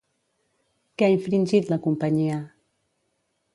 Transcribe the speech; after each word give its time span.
Què 1.01 1.09
ha 1.09 1.17
infringit, 1.17 1.69
la 1.75 1.79
companyia? 1.89 2.41